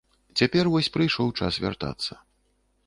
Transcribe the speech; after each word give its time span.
Цяпер 0.41 0.65
вось 0.75 0.89
прыйшоў 0.95 1.27
час 1.41 1.53
вяртацца. 1.67 2.13